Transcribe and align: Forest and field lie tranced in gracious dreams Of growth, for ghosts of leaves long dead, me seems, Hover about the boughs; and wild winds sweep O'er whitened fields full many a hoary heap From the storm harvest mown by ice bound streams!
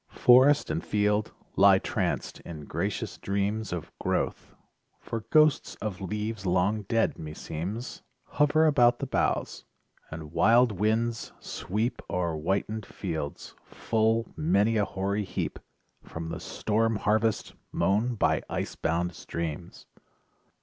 Forest 0.09 0.71
and 0.71 0.83
field 0.83 1.31
lie 1.55 1.77
tranced 1.77 2.39
in 2.39 2.65
gracious 2.65 3.19
dreams 3.19 3.71
Of 3.71 3.91
growth, 3.99 4.55
for 4.99 5.25
ghosts 5.29 5.75
of 5.75 6.01
leaves 6.01 6.43
long 6.43 6.81
dead, 6.89 7.19
me 7.19 7.35
seems, 7.35 8.01
Hover 8.25 8.65
about 8.65 8.97
the 8.97 9.05
boughs; 9.05 9.63
and 10.09 10.31
wild 10.31 10.71
winds 10.71 11.33
sweep 11.39 12.01
O'er 12.09 12.33
whitened 12.35 12.87
fields 12.87 13.53
full 13.63 14.33
many 14.35 14.75
a 14.75 14.85
hoary 14.85 15.23
heap 15.23 15.59
From 16.01 16.29
the 16.29 16.39
storm 16.39 16.95
harvest 16.95 17.53
mown 17.71 18.15
by 18.15 18.41
ice 18.49 18.73
bound 18.75 19.13
streams! 19.13 19.85